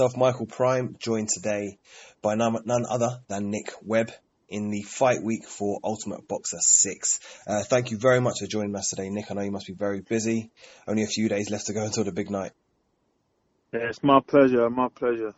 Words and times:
Myself, 0.00 0.16
Michael 0.16 0.46
Prime, 0.46 0.94
joined 1.00 1.28
today 1.28 1.76
by 2.22 2.36
none, 2.36 2.56
none 2.64 2.86
other 2.88 3.18
than 3.26 3.50
Nick 3.50 3.72
Webb 3.82 4.12
in 4.48 4.70
the 4.70 4.82
fight 4.82 5.24
week 5.24 5.44
for 5.44 5.80
Ultimate 5.82 6.28
Boxer 6.28 6.60
6. 6.60 7.18
Uh, 7.48 7.64
thank 7.64 7.90
you 7.90 7.98
very 7.98 8.20
much 8.20 8.38
for 8.38 8.46
joining 8.46 8.76
us 8.76 8.90
today, 8.90 9.10
Nick. 9.10 9.28
I 9.28 9.34
know 9.34 9.40
you 9.40 9.50
must 9.50 9.66
be 9.66 9.72
very 9.72 10.00
busy. 10.00 10.52
Only 10.86 11.02
a 11.02 11.08
few 11.08 11.28
days 11.28 11.50
left 11.50 11.66
to 11.66 11.72
go 11.72 11.82
until 11.84 12.04
the 12.04 12.12
big 12.12 12.30
night. 12.30 12.52
Yeah, 13.72 13.88
it's 13.88 14.00
my 14.04 14.20
pleasure. 14.20 14.70
My 14.70 14.86
pleasure. 14.86 15.34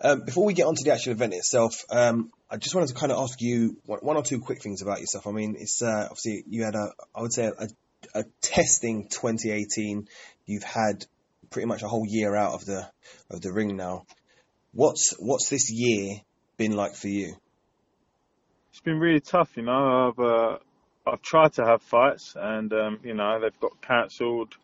Um, 0.00 0.24
before 0.24 0.44
we 0.44 0.54
get 0.54 0.66
onto 0.66 0.84
the 0.84 0.92
actual 0.92 1.10
event 1.10 1.34
itself, 1.34 1.84
um, 1.90 2.30
I 2.48 2.58
just 2.58 2.76
wanted 2.76 2.90
to 2.90 2.94
kind 2.94 3.10
of 3.10 3.18
ask 3.18 3.40
you 3.40 3.76
one, 3.86 3.98
one 4.02 4.16
or 4.16 4.22
two 4.22 4.38
quick 4.38 4.62
things 4.62 4.82
about 4.82 5.00
yourself. 5.00 5.26
I 5.26 5.32
mean, 5.32 5.56
it's 5.58 5.82
uh, 5.82 6.06
obviously 6.08 6.44
you 6.48 6.62
had 6.62 6.76
a, 6.76 6.92
I 7.12 7.22
would 7.22 7.32
say, 7.32 7.46
a, 7.46 7.68
a 8.14 8.24
testing 8.40 9.08
2018. 9.08 10.06
You've 10.46 10.62
had 10.62 11.06
pretty 11.52 11.66
much 11.66 11.82
a 11.82 11.88
whole 11.88 12.06
year 12.06 12.34
out 12.34 12.54
of 12.54 12.64
the 12.64 12.90
of 13.30 13.40
the 13.40 13.52
ring 13.52 13.76
now. 13.76 14.04
What's 14.72 15.14
what's 15.18 15.48
this 15.48 15.70
year 15.70 16.20
been 16.56 16.74
like 16.74 16.94
for 16.94 17.08
you? 17.08 17.34
It's 18.70 18.80
been 18.80 18.98
really 18.98 19.20
tough, 19.20 19.56
you 19.56 19.62
know. 19.62 20.08
I've 20.08 20.18
uh, 20.18 20.58
I've 21.06 21.22
tried 21.22 21.52
to 21.54 21.64
have 21.64 21.82
fights, 21.82 22.34
and 22.36 22.72
um, 22.72 23.00
you 23.02 23.14
know 23.14 23.38
they've 23.40 23.60
got 23.60 23.80
cancelled 23.82 24.54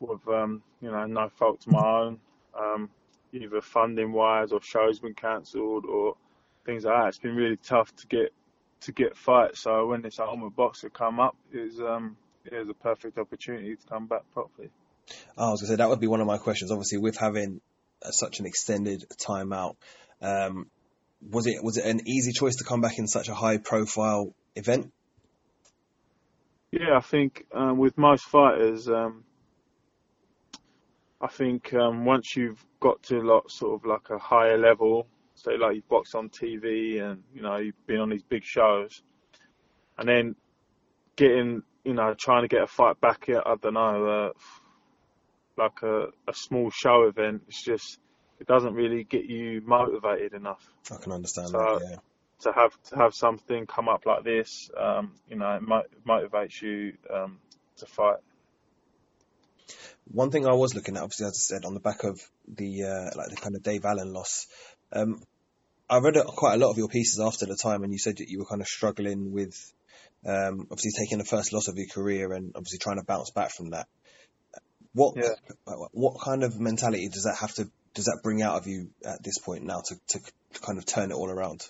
with 0.00 0.26
um, 0.28 0.62
you 0.80 0.90
know 0.90 1.06
no 1.06 1.28
fault 1.30 1.66
of 1.66 1.72
my 1.72 1.86
own, 1.86 2.20
um, 2.58 2.90
either 3.32 3.60
funding 3.60 4.12
wise 4.12 4.52
or 4.52 4.60
shows 4.60 4.98
been 4.98 5.14
cancelled 5.14 5.86
or 5.86 6.16
things 6.66 6.84
like 6.84 6.94
that. 6.94 7.08
It's 7.08 7.18
been 7.18 7.36
really 7.36 7.56
tough 7.56 7.94
to 7.96 8.06
get 8.06 8.32
to 8.82 8.92
get 8.92 9.16
fights. 9.16 9.60
So 9.60 9.86
when 9.86 10.02
this 10.02 10.18
Ultimate 10.18 10.54
Boxer 10.56 10.90
come 10.90 11.20
up, 11.20 11.36
is 11.52 11.80
um, 11.80 12.16
it 12.44 12.58
was 12.58 12.68
a 12.68 12.74
perfect 12.74 13.18
opportunity 13.18 13.76
to 13.76 13.86
come 13.88 14.06
back 14.06 14.22
properly. 14.32 14.70
I 15.36 15.50
was 15.50 15.60
going 15.60 15.66
to 15.68 15.72
say 15.72 15.76
that 15.76 15.88
would 15.88 16.00
be 16.00 16.06
one 16.06 16.20
of 16.20 16.26
my 16.26 16.38
questions. 16.38 16.70
Obviously, 16.70 16.98
with 16.98 17.16
having 17.16 17.60
uh, 18.04 18.10
such 18.10 18.40
an 18.40 18.46
extended 18.46 19.04
timeout, 19.18 19.76
um, 20.20 20.66
was 21.30 21.46
it 21.46 21.62
was 21.62 21.76
it 21.76 21.84
an 21.84 22.06
easy 22.06 22.32
choice 22.32 22.56
to 22.56 22.64
come 22.64 22.80
back 22.80 22.98
in 22.98 23.06
such 23.06 23.28
a 23.28 23.34
high 23.34 23.58
profile 23.58 24.34
event? 24.56 24.92
Yeah, 26.70 26.96
I 26.96 27.00
think 27.00 27.46
um, 27.52 27.78
with 27.78 27.98
most 27.98 28.24
fighters, 28.24 28.88
um, 28.88 29.24
I 31.20 31.28
think 31.28 31.72
um, 31.74 32.04
once 32.04 32.34
you've 32.34 32.64
got 32.80 33.02
to 33.04 33.20
lot 33.20 33.50
sort 33.50 33.80
of 33.80 33.86
like 33.86 34.10
a 34.10 34.18
higher 34.18 34.58
level, 34.58 35.06
say 35.34 35.56
like 35.58 35.76
you've 35.76 35.88
boxed 35.88 36.14
on 36.14 36.28
TV 36.30 37.02
and 37.02 37.22
you 37.34 37.42
know 37.42 37.56
you've 37.56 37.86
been 37.86 38.00
on 38.00 38.08
these 38.08 38.22
big 38.22 38.44
shows, 38.44 39.02
and 39.98 40.08
then 40.08 40.34
getting 41.16 41.62
you 41.84 41.94
know 41.94 42.14
trying 42.18 42.42
to 42.42 42.48
get 42.48 42.62
a 42.62 42.66
fight 42.66 43.00
back 43.00 43.28
at 43.28 43.46
I 43.46 43.54
don't 43.56 43.74
know 43.74 44.06
uh, 44.06 44.30
like 45.62 45.82
a, 45.82 46.06
a 46.28 46.34
small 46.34 46.70
show 46.70 47.04
event, 47.04 47.42
it's 47.48 47.64
just 47.64 47.98
it 48.40 48.46
doesn't 48.46 48.74
really 48.74 49.04
get 49.04 49.24
you 49.24 49.62
motivated 49.64 50.34
enough. 50.34 50.62
I 50.90 50.96
can 51.02 51.12
understand 51.12 51.48
So, 51.48 51.58
that. 51.58 51.88
Yeah. 51.90 51.96
To 52.40 52.52
have 52.52 52.82
to 52.90 52.96
have 52.96 53.14
something 53.14 53.66
come 53.66 53.88
up 53.88 54.04
like 54.04 54.24
this, 54.24 54.68
um, 54.76 55.14
you 55.28 55.36
know, 55.36 55.54
it 55.54 55.62
mo- 55.62 55.84
motivates 56.04 56.60
you 56.60 56.94
um, 57.08 57.38
to 57.76 57.86
fight. 57.86 58.16
One 60.10 60.32
thing 60.32 60.44
I 60.46 60.52
was 60.52 60.74
looking 60.74 60.96
at, 60.96 61.04
obviously, 61.04 61.26
as 61.26 61.38
I 61.38 61.54
said, 61.54 61.64
on 61.64 61.74
the 61.74 61.80
back 61.80 62.02
of 62.02 62.20
the 62.48 62.82
uh, 62.82 63.16
like 63.16 63.30
the 63.30 63.36
kind 63.36 63.54
of 63.54 63.62
Dave 63.62 63.84
Allen 63.84 64.12
loss, 64.12 64.48
um, 64.92 65.22
I 65.88 65.98
read 65.98 66.16
quite 66.26 66.54
a 66.54 66.56
lot 66.56 66.70
of 66.70 66.78
your 66.78 66.88
pieces 66.88 67.20
after 67.20 67.46
the 67.46 67.56
time, 67.56 67.84
and 67.84 67.92
you 67.92 67.98
said 67.98 68.16
that 68.16 68.28
you 68.28 68.40
were 68.40 68.46
kind 68.46 68.60
of 68.60 68.66
struggling 68.66 69.30
with 69.30 69.54
um, 70.26 70.66
obviously 70.70 70.92
taking 70.98 71.18
the 71.18 71.24
first 71.24 71.52
loss 71.52 71.68
of 71.68 71.76
your 71.76 71.88
career 71.88 72.32
and 72.32 72.52
obviously 72.56 72.78
trying 72.78 72.98
to 72.98 73.04
bounce 73.04 73.30
back 73.30 73.50
from 73.50 73.70
that. 73.70 73.86
What 74.94 75.16
Yeah. 75.16 75.34
what 75.92 76.20
kind 76.22 76.42
of 76.44 76.58
mentality 76.58 77.08
does 77.08 77.24
that 77.24 77.36
have 77.40 77.54
to 77.54 77.70
does 77.94 78.06
that 78.06 78.20
bring 78.22 78.42
out 78.42 78.56
of 78.56 78.66
you 78.66 78.90
at 79.04 79.22
this 79.22 79.38
point 79.38 79.64
now 79.64 79.82
to, 79.86 79.96
to 80.08 80.20
kind 80.60 80.78
of 80.78 80.86
turn 80.86 81.10
it 81.10 81.14
all 81.14 81.30
around? 81.30 81.60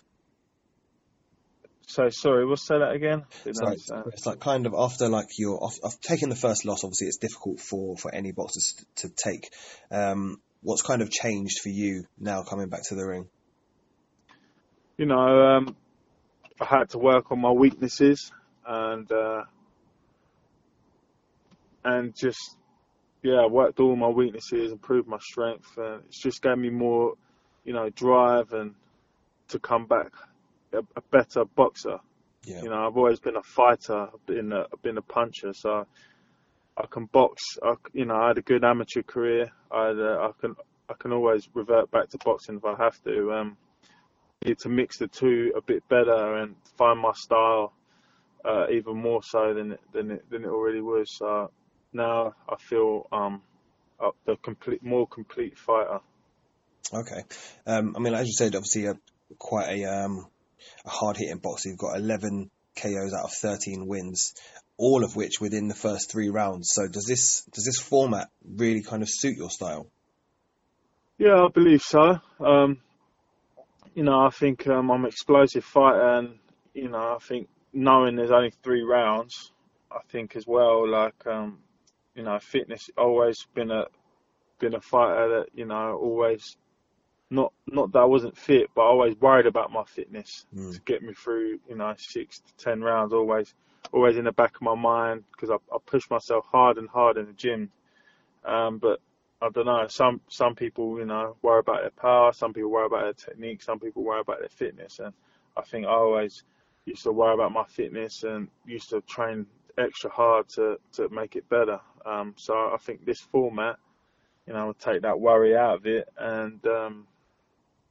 So 1.86 2.08
sorry, 2.10 2.46
we'll 2.46 2.56
say 2.56 2.78
that 2.78 2.92
again. 2.92 3.24
Didn't 3.44 3.80
it's, 4.06 4.26
like 4.26 4.40
kind 4.40 4.66
of 4.66 4.74
after 4.74 5.08
like 5.08 5.28
you're 5.36 5.62
off, 5.62 5.78
off 5.82 6.00
taking 6.00 6.28
the 6.28 6.36
first 6.36 6.64
loss. 6.64 6.84
Obviously, 6.84 7.08
it's 7.08 7.18
difficult 7.18 7.60
for 7.60 7.96
for 7.96 8.14
any 8.14 8.32
boxers 8.32 8.74
to 8.96 9.08
take. 9.08 9.52
Um, 9.90 10.40
what's 10.62 10.82
kind 10.82 11.02
of 11.02 11.10
changed 11.10 11.60
for 11.60 11.68
you 11.68 12.04
now 12.18 12.44
coming 12.44 12.68
back 12.68 12.82
to 12.88 12.94
the 12.94 13.04
ring? 13.04 13.28
you 15.02 15.06
know, 15.06 15.56
um, 15.56 15.76
I 16.60 16.64
had 16.64 16.90
to 16.90 16.98
work 16.98 17.32
on 17.32 17.40
my 17.40 17.50
weaknesses 17.50 18.30
and 18.64 19.10
uh, 19.10 19.42
and 21.84 22.14
just 22.14 22.56
yeah, 23.22 23.40
I 23.40 23.46
worked 23.46 23.80
all 23.80 23.94
my 23.96 24.08
weaknesses, 24.08 24.72
improved 24.72 25.08
my 25.08 25.18
strength, 25.18 25.76
and 25.76 26.02
it's 26.06 26.20
just 26.20 26.42
gave 26.42 26.58
me 26.58 26.70
more, 26.70 27.14
you 27.64 27.72
know, 27.72 27.88
drive 27.90 28.52
and 28.52 28.74
to 29.48 29.58
come 29.58 29.86
back 29.86 30.12
a, 30.72 30.78
a 30.96 31.00
better 31.10 31.44
boxer. 31.44 31.98
Yeah. 32.44 32.62
You 32.62 32.70
know, 32.70 32.86
I've 32.86 32.96
always 32.96 33.20
been 33.20 33.36
a 33.36 33.42
fighter, 33.42 34.08
I've 34.12 34.26
been 34.26 34.52
a, 34.52 34.66
I've 34.72 34.82
been 34.82 34.98
a 34.98 35.02
puncher, 35.02 35.52
so 35.52 35.86
I 36.76 36.86
can 36.86 37.06
box. 37.06 37.58
I, 37.62 37.74
you 37.92 38.04
know, 38.04 38.16
I 38.16 38.28
had 38.28 38.38
a 38.38 38.42
good 38.42 38.64
amateur 38.64 39.02
career. 39.02 39.52
I 39.70 39.88
had, 39.88 39.98
uh, 39.98 40.28
I 40.28 40.40
can 40.40 40.56
I 40.88 40.94
can 40.94 41.12
always 41.12 41.48
revert 41.54 41.90
back 41.90 42.08
to 42.10 42.18
boxing 42.18 42.56
if 42.56 42.64
I 42.64 42.74
have 42.82 43.02
to. 43.04 43.32
Um, 43.32 43.56
need 44.44 44.58
to 44.58 44.68
mix 44.68 44.98
the 44.98 45.06
two 45.06 45.52
a 45.56 45.62
bit 45.62 45.88
better 45.88 46.36
and 46.36 46.56
find 46.76 46.98
my 46.98 47.12
style 47.12 47.72
uh, 48.44 48.66
even 48.70 48.96
more 48.96 49.22
so 49.22 49.54
than 49.54 49.72
it, 49.72 49.80
than 49.92 50.10
it, 50.10 50.28
than 50.30 50.42
it 50.44 50.48
already 50.48 50.80
was. 50.80 51.16
So 51.16 51.52
now 51.92 52.34
I 52.48 52.56
feel 52.56 53.08
um 53.12 53.42
a, 54.00 54.10
the 54.26 54.36
complete 54.36 54.82
more 54.82 55.06
complete 55.06 55.58
fighter. 55.58 56.00
Okay. 56.92 57.22
Um, 57.66 57.94
I 57.96 58.00
mean, 58.00 58.14
as 58.14 58.26
you 58.26 58.32
said, 58.32 58.54
obviously, 58.54 58.86
a, 58.86 58.98
quite 59.38 59.68
a 59.68 59.84
um, 59.84 60.26
a 60.84 60.90
hard 60.90 61.16
hitting 61.16 61.38
boxer. 61.38 61.70
You've 61.70 61.78
got 61.78 61.96
11 61.96 62.50
KOs 62.76 63.14
out 63.14 63.24
of 63.24 63.32
13 63.32 63.86
wins, 63.86 64.34
all 64.76 65.04
of 65.04 65.16
which 65.16 65.40
within 65.40 65.68
the 65.68 65.74
first 65.74 66.10
three 66.10 66.28
rounds. 66.28 66.70
So 66.70 66.88
does 66.88 67.04
this 67.04 67.42
does 67.52 67.64
this 67.64 67.78
format 67.78 68.30
really 68.44 68.82
kind 68.82 69.02
of 69.02 69.08
suit 69.10 69.36
your 69.36 69.50
style? 69.50 69.86
Yeah, 71.18 71.44
I 71.44 71.48
believe 71.48 71.82
so. 71.82 72.18
Um, 72.40 72.78
you 73.94 74.02
know, 74.02 74.20
I 74.20 74.30
think 74.30 74.66
um, 74.66 74.90
I'm 74.90 75.04
an 75.04 75.08
explosive 75.08 75.64
fighter, 75.64 76.18
and 76.18 76.38
you 76.74 76.88
know, 76.88 77.16
I 77.16 77.18
think 77.20 77.48
knowing 77.72 78.16
there's 78.16 78.30
only 78.30 78.52
three 78.62 78.82
rounds, 78.82 79.52
I 79.90 80.00
think 80.10 80.36
as 80.36 80.46
well, 80.46 80.88
like 80.88 81.26
um, 81.26 81.58
you 82.14 82.22
know, 82.22 82.38
fitness 82.38 82.90
always 82.96 83.46
been 83.54 83.70
a 83.70 83.86
been 84.58 84.74
a 84.74 84.80
fighter 84.80 85.28
that 85.40 85.46
you 85.54 85.64
know 85.64 85.98
always 85.98 86.56
not 87.30 87.52
not 87.66 87.92
that 87.92 88.00
I 88.00 88.04
wasn't 88.04 88.36
fit, 88.36 88.68
but 88.74 88.82
I 88.82 88.86
always 88.86 89.16
worried 89.16 89.46
about 89.46 89.72
my 89.72 89.84
fitness 89.84 90.46
Mm. 90.54 90.72
to 90.74 90.80
get 90.82 91.02
me 91.02 91.14
through, 91.14 91.60
you 91.68 91.76
know, 91.76 91.94
six 91.96 92.40
to 92.40 92.56
ten 92.56 92.82
rounds. 92.82 93.12
Always, 93.12 93.54
always 93.92 94.16
in 94.18 94.24
the 94.24 94.32
back 94.32 94.54
of 94.56 94.62
my 94.62 94.74
mind 94.74 95.24
because 95.32 95.50
I, 95.50 95.54
I 95.74 95.78
push 95.84 96.08
myself 96.10 96.46
hard 96.52 96.76
and 96.78 96.88
hard 96.88 97.16
in 97.16 97.26
the 97.26 97.32
gym. 97.32 97.70
Um, 98.44 98.78
but 98.78 99.00
I 99.40 99.48
don't 99.48 99.66
know. 99.66 99.86
Some 99.88 100.20
some 100.28 100.54
people, 100.54 100.98
you 100.98 101.06
know, 101.06 101.36
worry 101.42 101.60
about 101.60 101.80
their 101.80 101.90
power. 101.90 102.32
Some 102.32 102.52
people 102.52 102.70
worry 102.70 102.86
about 102.86 103.02
their 103.04 103.12
technique. 103.14 103.62
Some 103.62 103.80
people 103.80 104.02
worry 104.02 104.20
about 104.20 104.40
their 104.40 104.48
fitness. 104.50 104.98
And 104.98 105.14
I 105.56 105.62
think 105.62 105.86
I 105.86 105.90
always 105.90 106.44
used 106.84 107.02
to 107.04 107.12
worry 107.12 107.34
about 107.34 107.52
my 107.52 107.64
fitness 107.64 108.24
and 108.24 108.48
used 108.66 108.90
to 108.90 109.00
train 109.02 109.46
extra 109.78 110.10
hard 110.10 110.48
to 110.50 110.78
to 110.92 111.08
make 111.08 111.34
it 111.36 111.48
better. 111.48 111.80
Um, 112.04 112.34
so 112.36 112.54
I 112.54 112.76
think 112.78 113.04
this 113.04 113.20
format, 113.20 113.76
you 114.46 114.52
know, 114.52 114.66
will 114.66 114.74
take 114.74 115.02
that 115.02 115.20
worry 115.20 115.56
out 115.56 115.76
of 115.76 115.86
it, 115.86 116.08
and 116.18 116.64
um, 116.66 117.06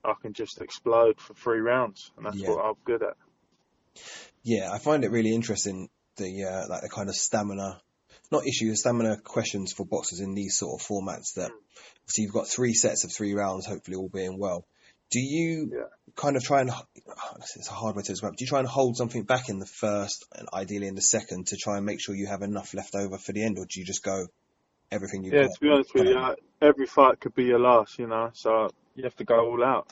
I 0.04 0.14
can 0.22 0.34
just 0.34 0.62
explode 0.62 1.20
for 1.20 1.34
three 1.34 1.60
rounds, 1.60 2.12
and 2.18 2.26
that's 2.26 2.38
Yeah. 2.38 2.50
what 2.50 2.66
I'm 2.66 2.76
good 2.84 3.04
at. 3.04 3.16
Yeah, 4.44 4.72
I 4.72 4.80
find 4.80 5.04
it 5.04 5.12
really 5.12 5.34
interesting 5.34 5.90
the 6.18 6.44
uh, 6.46 6.68
like 6.70 6.82
the 6.82 6.90
kind 6.90 7.10
of 7.10 7.16
stamina, 7.16 7.82
not 8.32 8.48
issues, 8.48 8.80
stamina 8.80 9.18
questions 9.18 9.74
for 9.74 9.86
boxers 9.86 10.20
in 10.20 10.34
these 10.34 10.58
sort 10.58 10.80
of 10.82 10.88
formats. 10.88 11.36
That 11.36 11.52
so 12.06 12.22
you've 12.22 12.34
got 12.34 12.48
three 12.48 12.74
sets 12.74 13.04
of 13.04 13.12
three 13.12 13.34
rounds, 13.34 13.66
hopefully 13.66 13.98
all 13.98 14.10
being 14.10 14.38
well. 14.38 14.66
Do 15.12 15.20
you 15.20 15.72
Yeah. 15.74 15.84
Kind 16.16 16.36
of 16.36 16.44
try 16.44 16.62
and 16.62 16.72
it's 17.56 17.70
a 17.70 17.74
hard 17.74 17.96
way 17.96 18.04
to 18.04 18.12
describe. 18.12 18.36
Do 18.36 18.44
you 18.44 18.48
try 18.48 18.60
and 18.60 18.68
hold 18.68 18.98
something 18.98 19.24
back 19.24 19.50
in 19.50 19.60
the 19.60 19.66
first 19.66 20.26
and 20.36 20.48
ideally 20.54 20.88
in 20.88 20.96
the 20.96 21.02
second 21.02 21.48
to 21.48 21.58
try 21.58 21.78
and 21.78 21.86
make 21.86 22.00
sure 22.02 22.16
you 22.16 22.28
have 22.28 22.42
enough 22.42 22.74
left 22.74 22.96
over 22.96 23.18
for 23.18 23.34
the 23.34 23.44
end, 23.44 23.58
or 23.58 23.66
do 23.66 23.80
you 23.80 23.86
just 23.86 24.04
go 24.04 24.26
everything 24.92 25.24
you 25.24 25.32
Yeah, 25.32 25.44
got? 25.44 25.44
Yeah, 25.44 25.54
to 25.54 25.60
be 25.62 25.70
honest 25.70 25.94
with 25.94 26.08
you, 26.08 26.18
uh, 26.18 26.36
every 26.62 26.86
fight 26.86 27.20
could 27.20 27.36
be 27.36 27.46
your 27.46 27.60
last, 27.60 27.98
you 28.00 28.08
know. 28.08 28.32
So 28.34 28.70
you 28.96 29.04
have 29.04 29.16
to 29.18 29.24
go 29.24 29.40
all 29.40 29.64
out. 29.64 29.88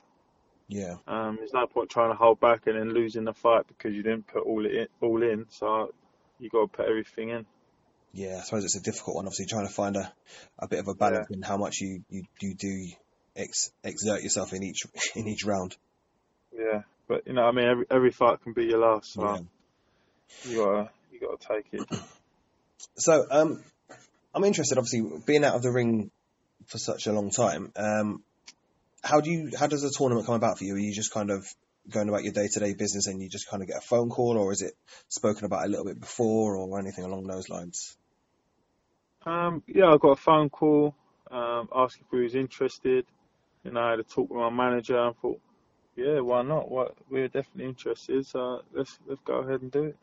Yeah, 0.68 0.96
Um, 1.08 1.38
there's 1.38 1.54
no 1.54 1.66
point 1.66 1.90
trying 1.90 2.12
to 2.12 2.16
hold 2.16 2.40
back 2.40 2.68
and 2.68 2.78
then 2.78 2.94
losing 2.94 3.24
the 3.24 3.34
fight 3.34 3.68
because 3.68 3.94
you 3.96 4.04
didn't 4.04 4.28
put 4.28 4.44
all 4.44 4.66
it 4.66 4.72
in, 4.72 4.88
all 5.02 5.24
in. 5.24 5.48
So 5.50 5.92
you 6.40 6.50
got 6.50 6.62
to 6.62 6.68
put 6.68 6.86
everything 6.86 7.30
in. 7.30 7.46
yeah. 8.14 8.38
I 8.38 8.42
suppose 8.42 8.66
it's 8.66 8.76
a 8.76 8.82
difficult 8.82 9.16
one. 9.16 9.26
Obviously, 9.26 9.48
trying 9.48 9.68
to 9.68 9.74
find 9.74 9.96
a, 9.98 10.14
a 10.60 10.68
bit 10.68 10.80
of 10.80 10.88
a 10.88 10.94
balance 10.94 11.28
in 11.32 11.42
how 11.42 11.58
much 11.58 11.82
you 11.82 12.04
you, 12.10 12.24
you 12.42 12.56
do 12.56 12.88
ex, 13.36 13.72
exert 13.84 14.22
yourself 14.22 14.54
in 14.54 14.64
each 14.64 14.82
in 15.16 15.28
each 15.28 15.44
round. 15.46 15.76
Yeah, 16.60 16.82
but 17.08 17.26
you 17.26 17.34
know, 17.34 17.44
I 17.44 17.52
mean, 17.52 17.66
every 17.66 17.86
every 17.90 18.12
fight 18.12 18.44
can 18.44 18.54
be 18.54 18.66
your 18.66 18.80
last. 18.80 19.14
So 19.14 19.22
Yeah. 19.24 19.38
you 20.44 20.58
gotta 20.58 20.90
you 21.12 21.20
gotta 21.20 21.38
take 21.38 21.68
it. 21.74 21.88
So, 22.96 23.26
um, 23.30 23.64
I'm 24.34 24.44
interested, 24.44 24.78
obviously, 24.78 25.22
being 25.26 25.44
out 25.44 25.56
of 25.56 25.62
the 25.62 25.72
ring 25.72 26.12
for 26.68 26.78
such 26.78 27.08
a 27.08 27.14
long 27.14 27.30
time. 27.30 27.72
Um, 27.76 28.24
how 29.04 29.22
do 29.22 29.30
you 29.30 29.52
how 29.58 29.68
does 29.68 29.84
a 29.84 29.90
tournament 29.90 30.26
come 30.26 30.36
about 30.36 30.58
for 30.58 30.66
you? 30.66 30.76
Are 30.76 30.80
you 30.80 30.94
just 30.94 31.14
kind 31.14 31.30
of 31.30 31.46
going 31.90 32.10
about 32.10 32.24
your 32.24 32.34
day 32.34 32.48
to 32.52 32.60
day 32.60 32.74
business 32.74 33.08
and 33.08 33.22
you 33.22 33.30
just 33.30 33.50
kind 33.50 33.64
of 33.64 33.68
get 33.68 33.78
a 33.78 33.82
phone 33.82 34.10
call, 34.10 34.38
or 34.38 34.52
is 34.52 34.62
it 34.62 34.74
spoken 35.08 35.46
about 35.46 35.66
a 35.66 35.70
little 35.70 35.86
bit 35.86 36.00
before, 36.00 36.58
or 36.58 36.80
anything 36.80 37.06
along 37.06 37.28
those 37.28 37.50
lines? 37.50 37.98
Um, 39.26 39.64
yeah, 39.68 39.94
I 39.94 39.98
got 39.98 40.12
a 40.12 40.16
phone 40.16 40.50
call 40.50 40.96
um, 41.32 41.70
asking 41.74 42.06
if 42.08 42.12
we 42.12 42.24
was 42.24 42.36
interested. 42.36 43.06
You 43.64 43.72
know, 43.72 43.82
I 43.82 43.92
had 43.92 44.00
a 44.00 44.04
talk 44.04 44.30
with 44.30 44.40
my 44.40 44.50
manager 44.50 44.98
and 44.98 45.16
thought, 45.18 45.42
yeah, 46.00 46.20
why 46.22 46.42
not? 46.42 46.70
What 46.70 46.96
we're 47.10 47.28
definitely 47.28 47.66
interested, 47.66 48.26
so 48.26 48.62
let's 48.74 48.98
let's 49.08 49.22
go 49.26 49.40
ahead 49.40 49.62
and 49.62 49.72
do 49.72 49.84
it. 49.86 49.98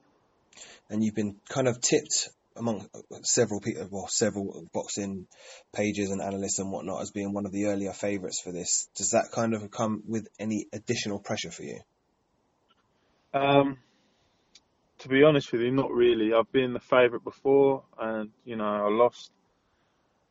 And 0.90 1.02
you've 1.02 1.14
been 1.14 1.36
kind 1.48 1.68
of 1.68 1.80
tipped 1.80 2.28
among 2.56 2.88
several 3.22 3.60
people, 3.60 3.86
well, 3.90 4.08
several 4.08 4.66
boxing 4.72 5.26
pages 5.74 6.10
and 6.10 6.22
analysts 6.22 6.58
and 6.58 6.70
whatnot 6.70 7.02
as 7.02 7.10
being 7.10 7.32
one 7.32 7.46
of 7.46 7.52
the 7.52 7.66
earlier 7.66 7.92
favourites 7.92 8.40
for 8.40 8.52
this. 8.52 8.88
Does 8.96 9.10
that 9.10 9.30
kind 9.32 9.54
of 9.54 9.70
come 9.70 10.02
with 10.06 10.28
any 10.38 10.66
additional 10.72 11.18
pressure 11.18 11.50
for 11.50 11.62
you? 11.62 11.80
Um, 13.34 13.78
to 14.98 15.08
be 15.08 15.22
honest 15.22 15.52
with 15.52 15.60
you, 15.60 15.70
not 15.70 15.90
really. 15.90 16.32
I've 16.32 16.50
been 16.52 16.72
the 16.72 16.80
favourite 16.80 17.24
before, 17.24 17.84
and 17.98 18.30
you 18.44 18.56
know 18.56 18.64
I 18.64 18.88
lost. 18.88 19.30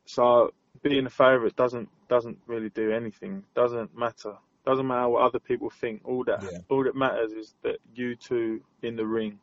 So 0.06 0.52
being 0.82 1.06
a 1.06 1.10
favourite 1.10 1.56
doesn't 1.56 1.88
doesn't 2.08 2.38
really 2.46 2.70
do 2.70 2.92
anything. 2.92 3.44
Doesn't 3.54 3.96
matter. 3.96 4.34
Doesn't 4.66 4.86
matter 4.86 5.08
what 5.08 5.22
other 5.22 5.38
people 5.38 5.70
think. 5.70 6.02
All 6.04 6.24
that 6.24 6.42
Yeah. 6.42 6.58
all 6.68 6.84
that 6.84 6.96
matters 6.96 7.32
is 7.32 7.54
that 7.62 7.78
you 7.94 8.16
two 8.16 8.62
in 8.82 8.96
the 8.96 9.06
ring, 9.06 9.38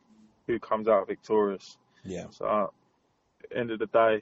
who 0.48 0.60
comes 0.60 0.88
out 0.88 1.08
victorious. 1.08 1.78
Yeah. 2.04 2.30
So 2.32 2.46
at 2.46 3.50
the 3.50 3.58
end 3.58 3.72
of 3.72 3.80
the 3.80 3.86
day, 3.88 4.22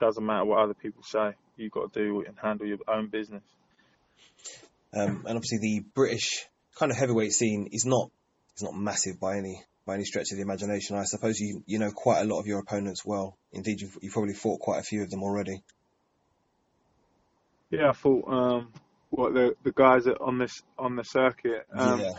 doesn't 0.00 0.24
matter 0.24 0.44
what 0.44 0.58
other 0.58 0.74
people 0.74 1.02
say. 1.02 1.34
You've 1.56 1.72
got 1.72 1.92
to 1.92 2.02
do 2.02 2.24
and 2.26 2.36
handle 2.38 2.66
your 2.66 2.78
own 2.88 3.08
business. 3.08 3.44
Um, 4.92 5.24
and 5.26 5.36
obviously 5.36 5.58
the 5.58 5.84
British 5.94 6.46
kind 6.74 6.90
of 6.90 6.98
heavyweight 6.98 7.32
scene 7.32 7.68
is 7.70 7.84
not 7.86 8.10
is 8.56 8.62
not 8.62 8.74
massive 8.74 9.20
by 9.20 9.36
any 9.36 9.62
by 9.86 9.94
any 9.94 10.04
stretch 10.04 10.32
of 10.32 10.36
the 10.36 10.42
imagination. 10.42 10.96
I 10.96 11.04
suppose 11.04 11.38
you 11.38 11.62
you 11.66 11.78
know 11.78 11.92
quite 11.92 12.22
a 12.22 12.24
lot 12.24 12.40
of 12.40 12.46
your 12.46 12.58
opponents 12.58 13.04
well. 13.04 13.36
Indeed, 13.52 13.80
you've, 13.82 13.96
you've 14.02 14.12
probably 14.12 14.34
fought 14.34 14.58
quite 14.58 14.80
a 14.80 14.82
few 14.82 15.02
of 15.02 15.10
them 15.10 15.22
already. 15.22 15.62
Yeah, 17.70 17.90
I 17.90 17.92
thought 17.92 18.28
um, 18.28 18.72
what 19.10 19.34
the 19.34 19.54
the 19.62 19.72
guys 19.72 20.04
that 20.04 20.18
on 20.20 20.38
this 20.38 20.62
on 20.78 20.96
the 20.96 21.04
circuit. 21.04 21.66
Um, 21.72 22.00
yeah. 22.00 22.18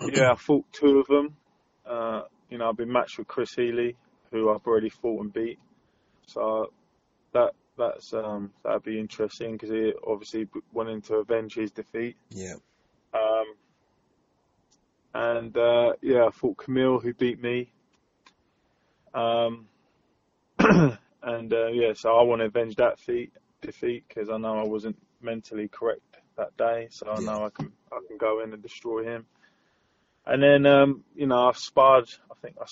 yeah, 0.00 0.32
I 0.32 0.36
fought 0.36 0.66
two 0.72 1.00
of 1.00 1.06
them. 1.06 1.36
Uh, 1.84 2.22
you 2.48 2.58
know, 2.58 2.68
I've 2.68 2.76
been 2.76 2.92
matched 2.92 3.18
with 3.18 3.26
Chris 3.26 3.54
Healey, 3.54 3.96
who 4.30 4.50
I've 4.50 4.66
already 4.66 4.90
fought 4.90 5.22
and 5.22 5.32
beat. 5.32 5.58
So 6.26 6.72
that 7.32 7.54
that's 7.76 8.12
um, 8.12 8.52
that'd 8.62 8.82
be 8.82 8.98
interesting 8.98 9.52
because 9.52 9.70
he 9.70 9.92
obviously 10.06 10.48
wanting 10.72 11.02
to 11.02 11.16
avenge 11.16 11.54
his 11.54 11.70
defeat. 11.70 12.16
Yeah. 12.30 12.54
Um, 13.14 13.54
and 15.14 15.56
uh, 15.56 15.92
yeah, 16.00 16.26
I 16.26 16.30
fought 16.30 16.64
Kamil, 16.64 17.00
who 17.00 17.14
beat 17.14 17.42
me. 17.42 17.72
Um, 19.14 19.66
and 20.58 21.52
uh, 21.52 21.68
yeah, 21.68 21.92
so 21.94 22.14
I 22.14 22.22
want 22.22 22.40
to 22.40 22.46
avenge 22.46 22.76
that 22.76 22.98
feat, 22.98 23.32
defeat 23.60 24.04
because 24.08 24.30
I 24.30 24.38
know 24.38 24.58
I 24.58 24.64
wasn't 24.64 24.96
mentally 25.22 25.68
correct 25.68 26.18
that 26.36 26.56
day. 26.56 26.88
So 26.90 27.08
I 27.08 27.20
know 27.20 27.44
I 27.46 27.50
can 27.50 27.72
I 27.92 27.98
can 28.06 28.18
go 28.18 28.42
in 28.42 28.52
and 28.52 28.62
destroy 28.62 29.04
him. 29.04 29.26
And 30.26 30.42
then 30.42 30.66
um, 30.66 31.04
you 31.14 31.26
know 31.26 31.48
I've 31.48 31.58
sparred. 31.58 32.08
I 32.30 32.34
think 32.40 32.56
I 32.60 32.66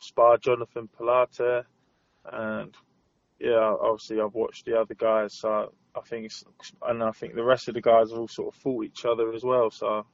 sparred 0.00 0.42
Jonathan 0.42 0.88
Palata, 0.98 1.64
and 2.30 2.74
yeah, 3.38 3.74
obviously 3.80 4.20
I've 4.20 4.34
watched 4.34 4.64
the 4.64 4.78
other 4.78 4.94
guys. 4.94 5.34
So 5.38 5.72
I 5.94 6.00
think 6.08 6.26
it's 6.26 6.44
and 6.86 7.02
I 7.02 7.10
think 7.12 7.34
the 7.34 7.44
rest 7.44 7.68
of 7.68 7.74
the 7.74 7.80
guys 7.82 8.10
have 8.10 8.18
all 8.18 8.28
sort 8.28 8.54
of 8.54 8.60
fought 8.60 8.84
each 8.84 9.04
other 9.04 9.32
as 9.32 9.42
well. 9.42 9.70
So 9.70 10.06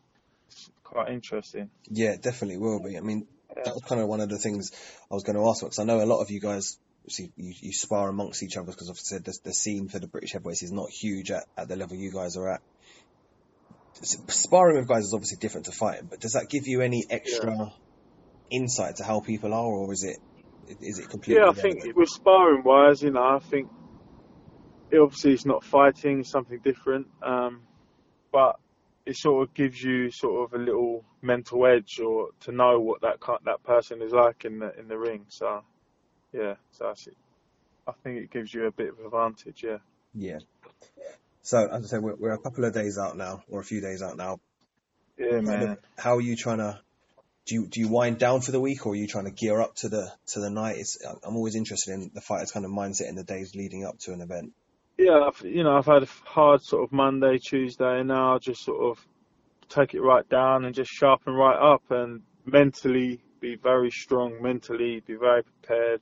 it's 0.49 0.71
quite 0.83 1.11
interesting. 1.11 1.71
Yeah, 1.89 2.17
definitely 2.21 2.59
will 2.59 2.83
be. 2.83 2.97
I 2.97 3.01
mean, 3.01 3.27
Yeah. 3.57 3.63
that 3.65 3.75
was 3.75 3.85
kind 3.85 4.01
of 4.01 4.09
one 4.09 4.21
of 4.21 4.29
the 4.29 4.39
things 4.39 4.73
I 5.11 5.15
was 5.15 5.23
going 5.23 5.37
to 5.37 5.49
ask 5.49 5.63
because 5.63 5.79
I 5.79 5.85
know 5.85 6.03
a 6.03 6.07
lot 6.07 6.21
of 6.23 6.31
you 6.31 6.41
guys. 6.41 6.79
See, 7.09 7.33
you, 7.37 7.55
you 7.61 7.73
spar 7.73 8.09
amongst 8.09 8.43
each 8.43 8.57
other 8.57 8.71
because 8.71 8.91
I've 8.91 8.99
said 8.99 9.25
the, 9.25 9.37
the 9.45 9.53
scene 9.53 9.89
for 9.89 9.99
the 9.99 10.07
British 10.07 10.33
heavyweights 10.33 10.63
is 10.63 10.73
not 10.73 10.91
huge 10.91 11.31
at, 11.31 11.45
at 11.57 11.69
the 11.69 11.77
level 11.77 11.97
you 11.97 12.13
guys 12.13 12.37
are 12.37 12.53
at. 12.53 12.61
Sparring 14.03 14.77
with 14.77 14.89
guys 14.89 15.05
is 15.05 15.15
obviously 15.15 15.39
different 15.39 15.67
to 15.67 15.73
fighting, 15.73 16.07
but 16.09 16.21
does 16.21 16.33
that 16.33 16.49
give 16.49 16.67
you 16.67 16.81
any 16.81 17.05
extra 17.11 17.73
insight 18.51 18.97
to 18.97 19.05
how 19.05 19.21
people 19.21 19.53
are, 19.53 19.67
or 19.67 19.93
is 19.93 20.05
it 20.05 20.19
is 20.81 20.99
it 20.99 21.09
completely? 21.09 21.43
Yeah, 21.43 21.51
I 21.51 21.53
think 21.53 21.97
with 21.97 22.09
sparring 22.09 22.63
wise, 22.63 23.03
you 23.03 23.11
know, 23.11 23.23
I 23.23 23.41
think 23.41 23.69
it 24.91 24.99
obviously 24.99 25.33
it's 25.33 25.45
not 25.45 25.65
fighting, 25.65 26.21
it's 26.21 26.31
something 26.31 26.61
different. 26.61 27.09
Um, 27.23 27.63
but 28.33 28.59
it 29.07 29.17
sort 29.17 29.49
of 29.49 29.55
gives 29.55 29.83
you 29.83 30.11
sort 30.11 30.45
of 30.45 30.61
a 30.61 30.63
little 30.63 31.05
mental 31.23 31.67
edge 31.67 31.99
or 32.01 32.29
to 32.41 32.53
know 32.53 32.81
what 32.81 33.01
that 33.03 33.19
that 33.45 33.63
person 33.65 34.03
is 34.03 34.13
like 34.13 34.45
in 34.45 34.59
the 34.61 34.79
in 34.79 34.89
the 34.89 34.99
ring. 34.99 35.27
So 35.29 35.63
yeah, 36.33 36.55
so 36.73 36.91
it. 36.91 37.17
I 37.87 37.93
think 38.05 38.19
it 38.19 38.31
gives 38.31 38.53
you 38.53 38.67
a 38.67 38.71
bit 38.71 38.91
of 38.91 39.05
advantage. 39.05 39.63
Yeah. 39.63 39.79
Yeah. 40.15 40.39
So 41.43 41.67
as 41.67 41.85
I 41.85 41.87
said, 41.87 42.03
we're, 42.03 42.15
we're 42.15 42.33
a 42.33 42.39
couple 42.39 42.65
of 42.65 42.75
days 42.75 42.99
out 42.99 43.17
now, 43.17 43.43
or 43.49 43.61
a 43.61 43.65
few 43.65 43.81
days 43.81 44.03
out 44.03 44.17
now. 44.17 44.41
Yeah, 45.19 45.41
man. 45.41 45.79
how 45.99 46.17
are 46.17 46.21
you 46.21 46.37
trying 46.37 46.59
to? 46.59 46.79
Do 47.47 47.55
you 47.55 47.67
do 47.67 47.81
you 47.81 47.89
wind 47.89 48.19
down 48.19 48.43
for 48.43 48.53
the 48.53 48.61
week, 48.61 48.87
or 48.87 48.93
are 48.93 48.97
you 48.97 49.07
trying 49.07 49.25
to 49.25 49.31
gear 49.31 49.61
up 49.61 49.75
to 49.77 49.89
the 49.89 50.13
to 50.29 50.41
the 50.41 50.51
night? 50.51 50.77
It's, 50.79 50.99
I'm 51.05 51.37
always 51.37 51.57
interested 51.57 51.95
in 51.95 52.11
the 52.15 52.21
fighter's 52.21 52.53
kind 52.53 52.65
of 52.65 52.71
mindset 52.71 53.09
in 53.09 53.17
the 53.17 53.25
days 53.25 53.55
leading 53.55 53.85
up 53.85 53.99
to 54.01 54.13
an 54.13 54.21
event. 54.21 54.53
Yeah, 54.99 55.29
I've, 55.29 55.41
you 55.45 55.65
know, 55.65 55.77
I've 55.77 55.87
had 55.87 56.03
a 56.03 56.09
hard 56.25 56.63
sort 56.63 56.85
of 56.85 56.93
Monday, 56.93 57.39
Tuesday, 57.39 58.01
and 58.01 58.09
now 58.09 58.35
I 58.35 58.39
just 58.39 58.63
sort 58.63 58.83
of 58.83 59.05
take 59.71 59.95
it 59.95 60.03
right 60.03 60.29
down 60.29 60.65
and 60.65 60.75
just 60.75 60.91
sharpen 60.91 61.33
right 61.33 61.57
up 61.57 61.91
and 61.91 62.23
mentally 62.45 63.21
be 63.41 63.57
very 63.57 63.91
strong, 63.91 64.43
mentally 64.43 65.01
be 65.01 65.15
very 65.15 65.43
prepared, 65.43 66.01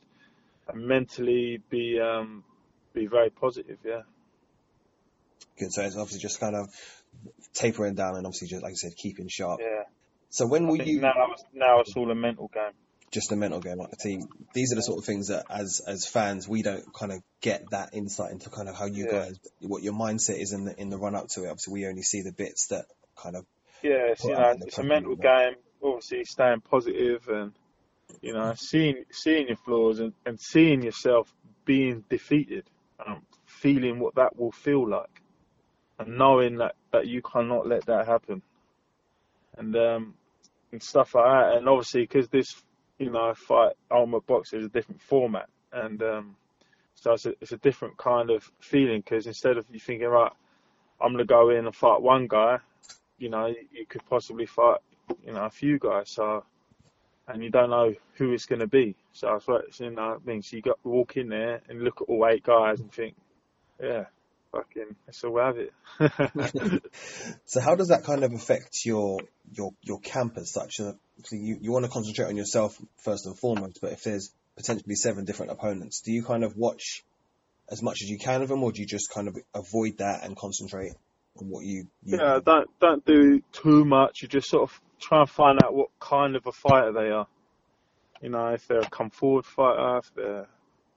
and 0.69 0.87
mentally 0.87 1.61
be 1.71 2.01
um, 2.01 2.45
be 2.93 3.07
very 3.07 3.31
positive. 3.31 3.79
Yeah. 3.85 4.03
Good. 5.59 5.73
So 5.73 5.83
it's 5.83 5.97
obviously 5.97 6.21
just 6.21 6.41
kind 6.41 6.57
of 6.57 6.69
tapering 7.55 7.95
down 7.95 8.17
and 8.17 8.27
obviously 8.27 8.49
just 8.49 8.63
like 8.63 8.73
I 8.73 8.75
said, 8.75 8.93
keeping 8.97 9.29
sharp. 9.29 9.61
Yeah. 9.61 9.85
So 10.31 10.47
when 10.47 10.67
I 10.67 10.77
think 10.77 10.87
you? 10.87 11.01
now 11.01 11.13
it's, 11.33 11.45
now 11.55 11.81
it's 11.81 11.97
all 11.97 12.11
a 12.11 12.15
mental 12.15 12.51
game. 12.53 12.73
Just 13.11 13.33
a 13.33 13.37
mental 13.37 13.61
game, 13.61 13.79
like 13.79 13.91
the 13.91 13.97
team. 13.97 14.29
These 14.53 14.73
are 14.73 14.77
the 14.77 14.83
sort 14.83 14.99
of 14.99 15.07
things 15.07 15.29
that, 15.29 15.47
as 15.49 15.81
as 15.87 16.07
fans, 16.07 16.47
we 16.47 16.61
don't 16.61 16.85
kind 16.93 17.11
of 17.11 17.23
get 17.41 17.71
that 17.71 17.95
insight 17.95 18.33
into 18.33 18.51
kind 18.51 18.69
of 18.69 18.77
how 18.77 18.85
you 18.85 19.07
Yeah. 19.07 19.13
guys, 19.13 19.41
what 19.61 19.83
your 19.83 19.95
mindset 19.95 20.39
is 20.39 20.53
in 20.53 20.67
the 20.67 20.79
in 20.79 20.91
the 20.91 20.99
run 20.99 21.15
up 21.15 21.29
to 21.29 21.45
it. 21.45 21.49
Obviously, 21.49 21.73
we 21.73 21.87
only 21.87 22.03
see 22.03 22.21
the 22.21 22.33
bits 22.33 22.67
that 22.67 22.85
kind 23.17 23.37
of 23.37 23.47
Yeah, 23.83 24.13
it's, 24.13 24.25
you 24.25 24.33
know, 24.33 24.55
it's 24.61 24.77
a 24.77 24.83
mental 24.83 25.17
game. 25.17 25.55
Obviously, 25.83 26.25
staying 26.27 26.61
positive 26.61 27.27
and 27.29 27.53
you 28.23 28.33
know, 28.33 28.55
seeing 28.57 29.05
seeing 29.11 29.49
your 29.49 29.57
flaws 29.57 30.01
and, 30.01 30.13
and 30.27 30.41
seeing 30.41 30.83
yourself 30.83 31.33
being 31.65 32.05
defeated, 32.09 32.65
and 33.07 33.21
feeling 33.47 33.99
what 33.99 34.15
that 34.17 34.39
will 34.39 34.53
feel 34.53 34.89
like, 34.89 35.23
and 35.99 36.19
knowing 36.19 36.57
that 36.59 36.75
that 36.93 37.07
you 37.07 37.23
cannot 37.23 37.67
let 37.67 37.87
that 37.87 38.07
happen, 38.07 38.43
and 39.57 39.77
um, 39.77 40.15
and 40.73 40.83
stuff 40.83 41.15
like 41.15 41.25
that. 41.25 41.57
And 41.59 41.69
obviously, 41.69 42.03
because 42.03 42.29
this, 42.29 42.63
you 42.99 43.11
know, 43.11 43.35
fight 43.35 43.73
Ultimate 43.91 44.27
Boxer 44.27 44.59
is 44.59 44.67
a 44.67 44.71
different 44.71 45.03
format, 45.03 45.49
and 45.73 46.03
um, 46.03 46.37
so 46.95 47.13
it's 47.13 47.27
a, 47.27 47.35
it's 47.41 47.53
a 47.53 47.59
different 47.59 47.97
kind 47.97 48.31
of 48.31 48.51
feeling. 48.61 49.01
Because 49.01 49.27
instead 49.27 49.57
of 49.57 49.67
you 49.71 49.81
thinking, 49.81 50.09
right, 50.09 50.33
I'm 51.01 51.13
gonna 51.13 51.25
go 51.25 51.51
in 51.51 51.67
and 51.67 51.75
fight 51.75 52.03
one 52.03 52.27
guy, 52.27 52.59
you 53.19 53.29
know, 53.29 53.47
you 53.47 53.87
could 53.87 54.05
possibly 54.09 54.47
fight, 54.47 54.79
you 55.25 55.33
know, 55.33 55.45
a 55.45 55.51
few 55.51 55.79
guys. 55.79 56.11
So, 56.11 56.45
and 57.29 57.43
you 57.45 57.51
don't 57.51 57.71
know 57.71 57.95
who 58.15 58.33
it's 58.33 58.47
going 58.47 58.61
to 58.61 58.67
be. 58.67 58.97
So 59.13 59.29
that's 59.33 59.47
what 59.47 59.65
it's, 59.69 59.81
you 59.81 59.91
know, 59.91 60.17
I 60.17 60.29
mean, 60.29 60.43
so 60.43 60.57
you 60.57 60.63
got 60.63 60.79
walk 60.83 61.17
in 61.17 61.29
there 61.29 61.61
and 61.69 61.83
look 61.83 62.01
at 62.01 62.09
all 62.09 62.27
eight 62.29 62.43
guys 62.43 62.81
and 62.81 62.91
think, 62.91 63.15
yeah, 63.81 64.05
fucking, 64.51 64.97
let's 65.07 65.23
all 65.25 65.39
have 65.39 65.59
it. 65.59 65.73
So 67.45 67.61
how 67.61 67.75
does 67.75 67.89
that 67.89 68.05
kind 68.05 68.25
of 68.25 68.33
affect 68.33 68.85
your 68.85 69.21
your 69.55 69.73
your 69.83 70.01
camp 70.01 70.37
as 70.37 70.51
such? 70.53 70.81
Uh, 70.81 70.93
so 71.25 71.37
you 71.37 71.59
you 71.61 71.73
want 71.73 71.85
to 71.87 71.91
concentrate 71.91 72.27
on 72.27 72.37
yourself 72.37 72.79
first 72.99 73.27
and 73.27 73.39
foremost, 73.39 73.79
but 73.81 73.93
if 73.93 74.05
there's 74.05 74.31
potentially 74.57 74.95
seven 74.95 75.25
different 75.25 75.53
opponents, 75.53 76.03
do 76.03 76.13
you 76.13 76.23
kind 76.23 76.45
of 76.45 76.57
watch 76.57 77.05
as 77.71 77.83
much 77.83 78.03
as 78.03 78.11
you 78.11 78.19
can 78.19 78.43
of 78.43 78.49
them, 78.49 78.63
or 78.63 78.73
do 78.73 78.81
you 78.81 78.87
just 78.87 79.11
kind 79.11 79.29
of 79.29 79.39
avoid 79.55 79.99
that 79.99 80.25
and 80.25 80.37
concentrate 80.37 80.93
on 81.41 81.49
what 81.49 81.65
you? 81.65 81.87
you 82.05 82.19
yeah, 82.19 82.39
don't 82.45 82.69
don't 82.81 83.05
do 83.05 83.43
too 83.53 83.85
much. 83.85 84.23
You 84.23 84.29
just 84.29 84.49
sort 84.49 84.65
of 84.65 84.81
try 85.01 85.21
and 85.21 85.31
find 85.31 85.63
out 85.63 85.75
what 85.75 85.91
kind 86.01 86.37
of 86.37 86.47
a 86.47 86.53
fighter 86.53 86.93
they 86.93 87.11
are. 87.11 87.27
You 88.21 88.31
know, 88.31 88.49
if 88.49 88.67
they're 88.67 88.81
a 88.81 88.91
come 88.91 89.11
forward 89.11 89.47
fighter, 89.47 89.99
if 89.99 90.15
they're, 90.15 90.47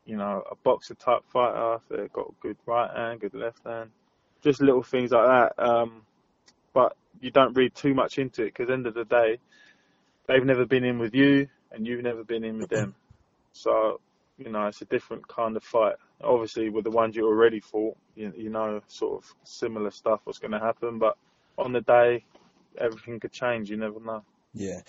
you 0.05 0.17
know, 0.17 0.43
a 0.49 0.55
boxer 0.55 0.95
type 0.95 1.21
fighter, 1.27 1.75
if 1.75 1.81
they've 1.89 2.13
got 2.13 2.29
a 2.29 2.33
good 2.41 2.57
right 2.65 2.89
hand, 2.95 3.21
good 3.21 3.33
left 3.33 3.63
hand, 3.65 3.91
just 4.41 4.61
little 4.61 4.83
things 4.83 5.11
like 5.11 5.27
that. 5.27 5.63
Um, 5.63 6.01
but 6.73 6.95
you 7.19 7.31
don't 7.31 7.55
read 7.55 7.75
too 7.75 7.93
much 7.93 8.17
into 8.17 8.43
it 8.43 8.53
because 8.57 8.69
end 8.71 8.87
of 8.87 8.93
the 8.93 9.05
day, 9.05 9.37
they've 10.27 10.45
never 10.45 10.65
been 10.65 10.83
in 10.83 10.97
with 10.97 11.13
you 11.13 11.47
and 11.71 11.85
you've 11.85 12.03
never 12.03 12.23
been 12.23 12.43
in 12.43 12.57
with 12.57 12.69
them. 12.69 12.95
So, 13.53 13.99
you 14.37 14.49
know, 14.49 14.67
it's 14.67 14.81
a 14.81 14.85
different 14.85 15.27
kind 15.27 15.55
of 15.55 15.63
fight. 15.63 15.95
Obviously, 16.23 16.69
with 16.69 16.83
the 16.83 16.91
ones 16.91 17.15
you 17.15 17.27
already 17.27 17.59
fought, 17.59 17.97
you, 18.15 18.33
you 18.35 18.49
know, 18.49 18.81
sort 18.87 19.23
of 19.23 19.33
similar 19.43 19.91
stuff 19.91 20.21
was 20.25 20.39
going 20.39 20.51
to 20.51 20.59
happen. 20.59 20.99
But 20.99 21.17
on 21.57 21.73
the 21.73 21.81
day, 21.81 22.25
everything 22.77 23.19
could 23.19 23.31
change. 23.31 23.69
You 23.69 23.77
never 23.77 23.99
know. 23.99 24.23
Yeah. 24.53 24.81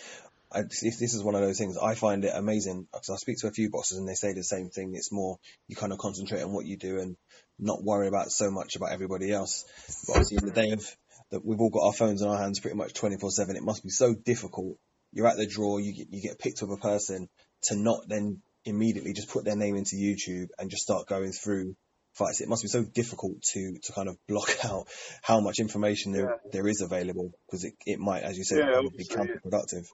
I, 0.55 0.63
this 0.63 1.15
is 1.15 1.23
one 1.23 1.35
of 1.35 1.41
those 1.41 1.59
things 1.59 1.79
I 1.79 1.95
find 1.95 2.25
it 2.25 2.33
amazing 2.35 2.87
because 2.93 3.09
I 3.09 3.17
speak 3.17 3.39
to 3.39 3.47
a 3.47 3.53
few 3.53 3.71
boxers 3.71 3.99
and 3.99 4.07
they 4.07 4.15
say 4.15 4.35
the 4.35 4.45
same 4.45 4.69
thing. 4.69 4.93
It's 4.95 5.11
more 5.11 5.39
you 5.67 5.77
kind 5.77 5.93
of 5.93 5.99
concentrate 5.99 6.43
on 6.43 6.53
what 6.53 6.67
you 6.67 6.77
do 6.77 6.99
and 6.99 7.17
not 7.59 7.83
worry 7.83 8.07
about 8.07 8.31
so 8.31 8.51
much 8.51 8.77
about 8.77 8.93
everybody 8.93 9.33
else. 9.33 9.65
But 10.07 10.13
obviously, 10.13 10.39
in 10.43 10.47
the 10.47 10.53
day 10.53 10.71
of 10.73 10.97
that, 11.31 11.45
we've 11.45 11.61
all 11.61 11.71
got 11.71 11.87
our 11.87 11.93
phones 11.95 12.21
in 12.21 12.29
our 12.29 12.39
hands 12.39 12.61
pretty 12.61 12.77
much 12.77 12.93
24 12.93 13.31
seven. 13.31 13.57
It 13.57 13.63
must 13.63 13.83
be 13.83 13.91
so 13.91 14.15
difficult. 14.15 14.77
You're 15.13 15.27
at 15.27 15.37
the 15.37 15.47
draw, 15.47 15.79
you 15.79 15.95
get, 15.95 16.09
you 16.11 16.21
get 16.21 16.39
picked 16.39 16.61
with 16.61 16.71
a 16.71 16.77
person 16.77 17.29
to 17.65 17.77
not 17.77 18.09
then 18.09 18.43
immediately 18.65 19.13
just 19.13 19.31
put 19.31 19.45
their 19.45 19.57
name 19.57 19.77
into 19.77 19.97
YouTube 19.97 20.49
and 20.59 20.71
just 20.71 20.83
start 20.83 21.07
going 21.07 21.33
through 21.33 21.75
fights. 22.15 22.41
It 22.41 22.49
must 22.49 22.63
be 22.63 22.69
so 22.69 22.83
difficult 22.85 23.43
to 23.55 23.79
to 23.83 23.93
kind 23.93 24.09
of 24.09 24.17
block 24.27 24.51
out 24.65 24.87
how 25.23 25.41
much 25.41 25.59
information 25.59 26.13
there 26.13 26.39
Yeah. 26.45 26.51
there 26.53 26.69
is 26.69 26.81
available 26.81 27.33
because 27.47 27.65
it, 27.65 27.75
it 27.87 27.99
might, 27.99 28.23
as 28.23 28.37
you 28.37 28.45
said, 28.45 28.59
Yeah, 28.59 28.81
be 28.97 29.05
counterproductive. 29.05 29.87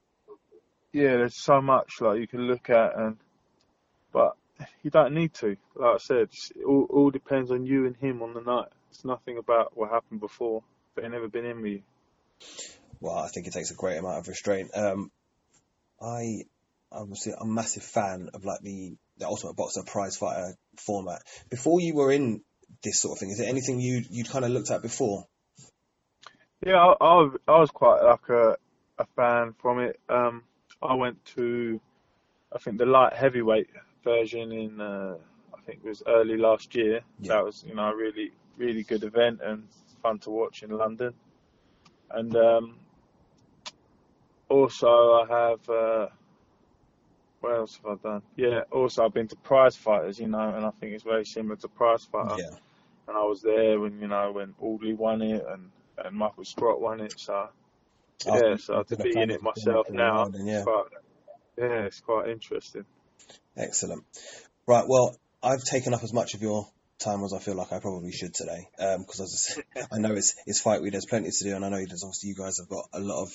Yeah, 0.91 1.17
there's 1.17 1.35
so 1.43 1.61
much 1.61 2.01
like 2.01 2.19
you 2.19 2.27
can 2.27 2.41
look 2.47 2.69
at, 2.69 2.97
and 2.97 3.17
but 4.11 4.35
you 4.83 4.89
don't 4.89 5.13
need 5.13 5.33
to. 5.35 5.55
Like 5.75 5.95
I 5.95 5.97
said, 5.99 6.17
it's- 6.17 6.51
it 6.55 6.63
all, 6.65 6.87
all 6.89 7.11
depends 7.11 7.51
on 7.51 7.65
you 7.65 7.85
and 7.85 7.95
him 7.95 8.21
on 8.21 8.33
the 8.33 8.41
night. 8.41 8.69
It's 8.89 9.05
nothing 9.05 9.37
about 9.37 9.77
what 9.77 9.91
happened 9.91 10.19
before. 10.19 10.63
But 10.95 11.03
They 11.03 11.09
never 11.09 11.27
been 11.27 11.45
in 11.45 11.61
with 11.61 11.71
you. 11.71 11.81
Well, 12.99 13.15
I 13.15 13.27
think 13.29 13.45
it 13.47 13.53
takes 13.53 13.71
a 13.71 13.75
great 13.75 13.97
amount 13.97 14.17
of 14.17 14.27
restraint. 14.27 14.71
Um, 14.75 15.11
I 16.01 16.43
obviously 16.91 17.33
I'm 17.39 17.49
a 17.49 17.53
massive 17.53 17.83
fan 17.83 18.29
of 18.33 18.43
like 18.43 18.61
the 18.61 18.95
the 19.19 19.27
Ultimate 19.27 19.55
Boxer 19.55 19.83
prize 19.83 20.17
fighter 20.17 20.55
format. 20.77 21.21
Before 21.49 21.79
you 21.79 21.93
were 21.93 22.11
in 22.11 22.41
this 22.83 23.01
sort 23.01 23.15
of 23.15 23.19
thing, 23.19 23.29
is 23.31 23.37
there 23.37 23.49
anything 23.49 23.79
you 23.79 24.03
you'd 24.09 24.29
kind 24.29 24.45
of 24.45 24.51
looked 24.51 24.71
at 24.71 24.81
before? 24.81 25.25
Yeah, 26.65 26.75
I, 26.77 26.91
I, 26.91 27.13
was- 27.15 27.39
I 27.47 27.59
was 27.59 27.69
quite 27.71 28.01
like 28.01 28.29
a, 28.29 28.57
a 28.97 29.05
fan 29.15 29.53
from 29.61 29.79
it. 29.79 29.99
Um, 30.09 30.43
I 30.81 30.93
went 30.95 31.23
to, 31.35 31.79
I 32.53 32.59
think 32.59 32.77
the 32.77 32.85
light 32.85 33.13
heavyweight 33.13 33.69
version 34.03 34.51
in, 34.51 34.81
uh, 34.81 35.15
I 35.53 35.61
think 35.61 35.79
it 35.83 35.87
was 35.87 36.01
early 36.07 36.37
last 36.37 36.73
year. 36.75 37.01
Yeah. 37.19 37.35
That 37.35 37.45
was, 37.45 37.63
you 37.67 37.75
know, 37.75 37.91
a 37.91 37.95
really, 37.95 38.31
really 38.57 38.83
good 38.83 39.03
event 39.03 39.39
and 39.43 39.67
fun 40.01 40.19
to 40.19 40.29
watch 40.29 40.63
in 40.63 40.69
London. 40.71 41.13
And 42.11 42.35
um, 42.35 42.75
also 44.49 45.13
I 45.13 45.25
have, 45.29 45.69
uh, 45.69 46.07
what 47.41 47.55
else 47.55 47.79
have 47.83 47.99
I 47.99 48.09
done? 48.09 48.21
Yeah, 48.35 48.61
also 48.71 49.05
I've 49.05 49.13
been 49.13 49.27
to 49.29 49.35
prize 49.35 49.75
fighters, 49.75 50.19
you 50.19 50.27
know, 50.27 50.53
and 50.55 50.65
I 50.65 50.71
think 50.79 50.93
it's 50.93 51.03
very 51.03 51.25
similar 51.25 51.55
to 51.57 51.67
prize 51.67 52.05
fighter 52.05 52.35
Yeah, 52.37 52.57
and 53.09 53.17
I 53.17 53.23
was 53.23 53.41
there 53.41 53.79
when 53.79 53.99
you 53.99 54.07
know 54.07 54.31
when 54.31 54.53
Audley 54.61 54.93
won 54.93 55.21
it 55.21 55.43
and 55.49 55.71
and 55.97 56.15
Michael 56.15 56.45
Sprott 56.45 56.79
won 56.79 57.01
it. 57.01 57.13
So 57.17 57.49
oh, 58.27 58.35
yeah, 58.35 58.55
so 58.57 58.83
to 58.83 58.97
be 58.97 59.19
in 59.21 59.31
it 59.31 59.41
myself 59.41 59.87
now, 59.89 60.25
And 60.25 60.47
yeah, 60.47 60.63
but 60.63 60.89
yeah, 61.57 61.85
it's 61.85 61.99
quite 61.99 62.29
interesting. 62.29 62.85
excellent. 63.57 64.03
Right, 64.67 64.85
well, 64.87 65.15
I've 65.41 65.63
taken 65.63 65.93
up 65.93 66.03
as 66.03 66.13
much 66.13 66.35
of 66.35 66.41
your 66.41 66.67
time 66.99 67.23
as 67.23 67.33
I 67.33 67.39
feel 67.39 67.55
like 67.55 67.71
I 67.71 67.79
probably 67.79 68.11
should 68.11 68.33
today, 68.33 68.67
um, 68.77 69.01
because 69.01 69.21
as 69.21 69.59
I, 69.75 69.95
I 69.95 69.99
know 69.99 70.13
it's 70.13 70.35
it's 70.45 70.61
fight 70.61 70.81
week. 70.81 70.91
There's 70.91 71.05
plenty 71.05 71.29
to 71.31 71.43
do, 71.43 71.55
and 71.55 71.65
I 71.65 71.69
know 71.69 71.77
there's 71.77 72.03
obviously 72.03 72.29
you 72.29 72.35
guys 72.35 72.59
have 72.59 72.69
got 72.69 72.85
a 72.93 72.99
lot 72.99 73.23
of 73.23 73.29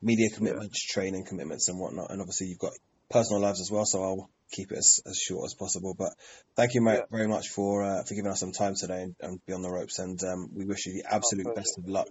media 0.00 0.30
commitments, 0.34 0.82
training 0.84 1.26
commitments, 1.26 1.68
and 1.68 1.78
whatnot, 1.78 2.10
and 2.10 2.20
obviously 2.20 2.46
you've 2.46 2.58
got 2.58 2.72
personal 3.10 3.40
lives 3.42 3.60
as 3.60 3.70
well. 3.70 3.84
So 3.84 4.02
I'll 4.02 4.30
keep 4.50 4.72
it 4.72 4.78
as, 4.78 5.00
as 5.06 5.16
short 5.18 5.44
as 5.46 5.54
possible. 5.54 5.94
But 5.98 6.12
thank 6.56 6.74
you, 6.74 6.80
mate, 6.82 7.00
Yeah. 7.10 7.16
very 7.18 7.28
much 7.28 7.48
for 7.48 7.82
uh, 7.82 8.02
for 8.04 8.14
giving 8.14 8.30
us 8.30 8.40
some 8.40 8.52
time 8.52 8.74
today 8.74 9.02
and, 9.02 9.16
and 9.20 9.40
be 9.46 9.52
on 9.52 9.62
the 9.62 9.70
ropes. 9.70 9.98
And 9.98 10.22
um, 10.24 10.50
we 10.54 10.64
wish 10.64 10.86
you 10.86 10.94
the 10.94 11.14
absolute 11.14 11.54
best 11.54 11.78
of 11.78 11.88
luck 11.88 12.08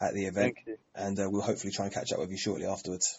at 0.00 0.12
the 0.14 0.26
event, 0.26 0.54
Thank 0.56 0.66
you. 0.66 0.76
and 0.94 1.18
uh, 1.18 1.28
we'll 1.30 1.42
hopefully 1.42 1.72
try 1.72 1.86
and 1.86 1.94
catch 1.94 2.12
up 2.12 2.18
with 2.18 2.30
you 2.30 2.36
shortly 2.36 2.66
afterwards. 2.66 3.18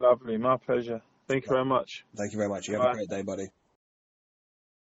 Lovely, 0.00 0.36
my 0.38 0.56
pleasure. 0.56 1.00
Thank 1.28 1.44
you 1.44 1.50
very 1.50 1.64
much. 1.64 2.04
Thank 2.16 2.32
you 2.32 2.38
very 2.38 2.48
much. 2.48 2.68
You 2.68 2.74
have 2.74 2.84
a 2.84 2.92
great 2.94 3.08
day, 3.08 3.22
buddy. 3.22 3.48